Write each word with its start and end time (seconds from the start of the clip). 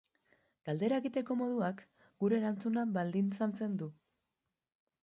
Galdera 0.69 0.97
egiteko 1.01 1.37
moduak 1.41 1.83
gure 2.25 2.41
erantzuna 2.41 2.87
baldintzatzen 2.99 3.79
du. 3.85 3.93